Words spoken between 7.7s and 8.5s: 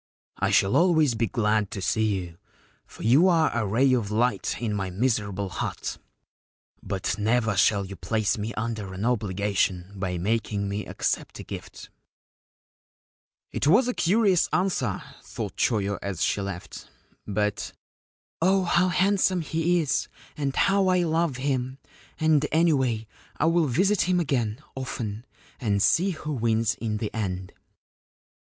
you place